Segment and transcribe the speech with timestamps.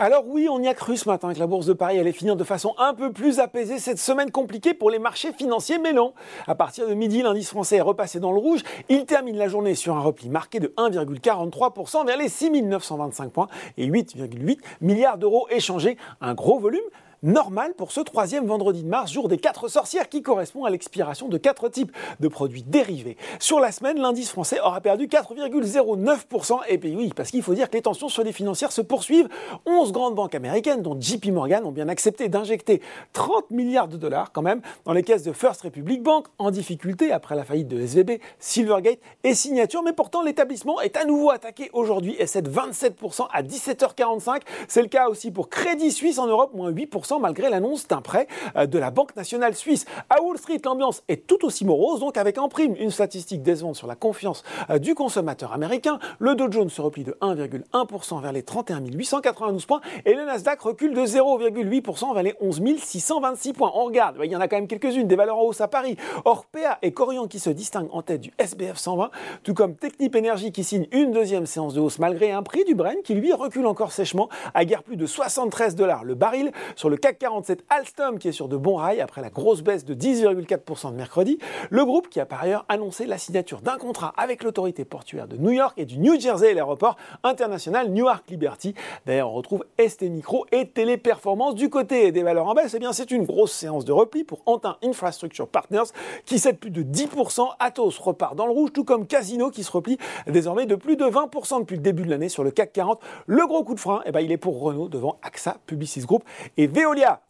[0.00, 2.34] Alors oui, on y a cru ce matin que la bourse de Paris allait finir
[2.34, 6.14] de façon un peu plus apaisée cette semaine compliquée pour les marchés financiers, mais non.
[6.48, 8.62] À partir de midi, l'indice français est repassé dans le rouge.
[8.88, 13.46] Il termine la journée sur un repli marqué de 1,43% vers les 6925 points
[13.78, 15.96] et 8,8 milliards d'euros échangés.
[16.20, 16.82] Un gros volume,
[17.24, 21.28] normal pour ce troisième vendredi de mars, jour des quatre sorcières qui correspond à l'expiration
[21.28, 23.16] de quatre types de produits dérivés.
[23.40, 26.60] Sur la semaine, l'indice français aura perdu 4,09%.
[26.68, 29.28] Et puis oui, parce qu'il faut dire que les tensions sur les financières se poursuivent.
[29.66, 32.82] 11 grandes banques américaines, dont JP Morgan, ont bien accepté d'injecter
[33.14, 37.10] 30 milliards de dollars quand même dans les caisses de First Republic Bank, en difficulté
[37.10, 39.82] après la faillite de SVB, Silvergate et Signature.
[39.82, 44.42] Mais pourtant, l'établissement est à nouveau attaqué aujourd'hui et cède 27% à 17h45.
[44.68, 48.26] C'est le cas aussi pour Crédit Suisse en Europe, moins 8% malgré l'annonce d'un prêt
[48.56, 49.84] euh, de la Banque nationale suisse.
[50.10, 53.76] À Wall Street, l'ambiance est tout aussi morose, donc avec en prime une statistique décevante
[53.76, 55.98] sur la confiance euh, du consommateur américain.
[56.18, 60.60] Le Dow Jones se replie de 1,1% vers les 31 892 points et le Nasdaq
[60.60, 63.72] recule de 0,8% vers les 11 626 points.
[63.74, 65.96] On regarde, il y en a quand même quelques-unes, des valeurs en hausse à Paris.
[66.24, 69.10] Orpea et Corian qui se distinguent en tête du SBF 120,
[69.42, 72.74] tout comme Technip Energy qui signe une deuxième séance de hausse malgré un prix du
[72.74, 76.88] Brent qui lui recule encore sèchement à guère plus de 73 dollars le baril sur
[76.88, 79.94] le CAC 47 Alstom qui est sur de bons rails après la grosse baisse de
[79.94, 81.38] 10,4% de mercredi.
[81.70, 85.36] Le groupe qui a par ailleurs annoncé la signature d'un contrat avec l'autorité portuaire de
[85.36, 88.74] New York et du New Jersey et l'aéroport international Newark Liberty.
[89.06, 91.54] D'ailleurs, on retrouve ST Micro et Téléperformance.
[91.54, 94.42] Du côté des valeurs en baisse, eh bien, c'est une grosse séance de repli pour
[94.46, 95.84] Antin Infrastructure Partners
[96.24, 97.48] qui cède plus de 10%.
[97.58, 101.04] Atos repart dans le rouge, tout comme Casino qui se replie désormais de plus de
[101.04, 103.00] 20% depuis le début de l'année sur le CAC 40.
[103.26, 106.24] Le gros coup de frein, eh ben, il est pour Renault devant AXA, Publicis Group
[106.56, 106.66] et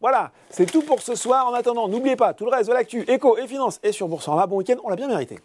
[0.00, 1.46] Voilà, c'est tout pour ce soir.
[1.46, 4.46] En attendant, n'oubliez pas, tout le reste de l'actu, éco et finance est sur Boursorama.
[4.46, 5.38] Bon week-end, on l'a bien mérité.